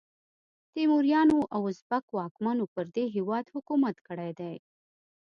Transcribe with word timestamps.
تیموریانو 0.73 1.39
او 1.55 1.61
ازبک 1.71 2.05
واکمنو 2.17 2.65
پر 2.73 2.85
دې 2.95 3.05
هیواد 3.15 3.45
حکومت 3.55 3.95
کړی 4.07 4.31
دی. 4.39 4.55